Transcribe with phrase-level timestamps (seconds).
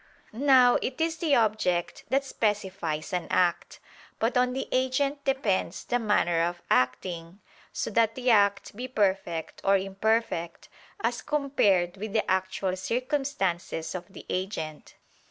[0.33, 3.79] Now it is the object that specifies an act:
[4.17, 7.39] but on the agent depends the manner of acting,
[7.71, 10.69] so that the act be perfect or imperfect,
[11.01, 14.95] as compared with the actual circumstances of the agent.